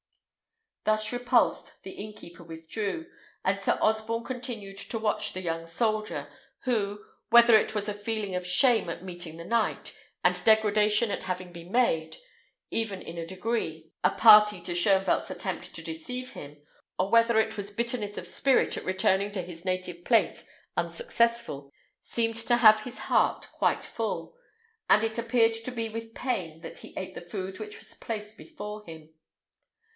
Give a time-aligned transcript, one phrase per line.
[0.83, 3.05] Thus repulsed, the innkeeper withdrew,
[3.45, 6.27] and Sir Osborne continued to watch the young soldier,
[6.61, 11.21] who, whether it was a feeling of shame at meeting the knight, and degradation at
[11.21, 12.17] having been made,
[12.71, 16.59] even in a degree, a party to Shoenvelt's attempt to deceive him,
[16.97, 20.43] or whether it was bitterness of spirit at returning to his native place
[20.75, 24.35] unsuccessful, seemed to have his heart quite full;
[24.89, 28.35] and it appeared to be with pain that he ate the food which was placed
[28.35, 29.13] before him.